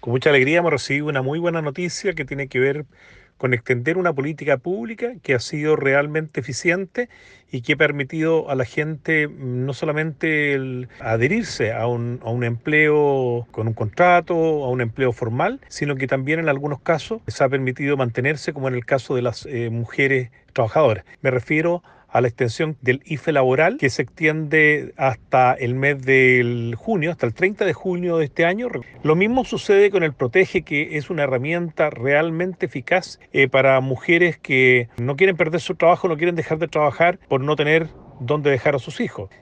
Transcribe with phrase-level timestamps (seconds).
[0.00, 2.86] Con mucha alegría hemos recibido una muy buena noticia que tiene que ver
[3.36, 7.08] con extender una política pública que ha sido realmente eficiente
[7.50, 12.44] y que ha permitido a la gente mm, no solamente adherirse a un, a un,
[12.44, 17.42] empleo con un contrato, a un empleo formal, sino que también en algunos casos se
[17.42, 21.04] ha permitido mantenerse, como en el caso de las eh, mujeres trabajadoras.
[21.22, 26.74] Me refiero a la extensión del IFE laboral que se extiende hasta el mes de
[26.76, 28.68] junio, hasta el 30 de junio de este año.
[29.02, 34.38] Lo mismo sucede con el Protege, que es una herramienta realmente eficaz eh, para mujeres
[34.38, 37.88] que no quieren perder su trabajo, no quieren dejar de trabajar por no tener
[38.20, 39.30] dónde dejar a sus hijos.